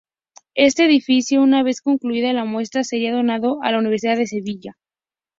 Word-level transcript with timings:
Este 0.55 0.83
edificio, 0.85 1.43
una 1.43 1.61
vez 1.61 1.79
concluida 1.79 2.33
la 2.33 2.43
muestra, 2.43 2.83
sería 2.83 3.13
donado 3.13 3.61
a 3.61 3.71
la 3.71 3.77
Universidad 3.77 4.17
de 4.17 4.25
Sevilla. 4.25 4.75